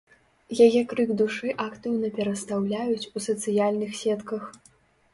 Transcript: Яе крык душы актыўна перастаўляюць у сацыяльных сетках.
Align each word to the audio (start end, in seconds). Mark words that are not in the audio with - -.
Яе 0.67 0.79
крык 0.93 1.09
душы 1.19 1.53
актыўна 1.67 2.11
перастаўляюць 2.17 3.09
у 3.17 3.27
сацыяльных 3.29 3.91
сетках. 4.05 4.53